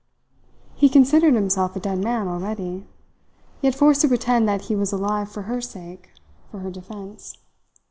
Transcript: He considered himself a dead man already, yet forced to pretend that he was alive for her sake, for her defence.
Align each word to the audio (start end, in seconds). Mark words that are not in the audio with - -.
He 0.73 0.89
considered 0.89 1.35
himself 1.35 1.75
a 1.75 1.79
dead 1.79 1.99
man 1.99 2.27
already, 2.27 2.87
yet 3.61 3.75
forced 3.75 4.01
to 4.01 4.07
pretend 4.07 4.49
that 4.49 4.61
he 4.61 4.75
was 4.75 4.91
alive 4.91 5.31
for 5.31 5.43
her 5.43 5.61
sake, 5.61 6.09
for 6.49 6.61
her 6.61 6.71
defence. 6.71 7.37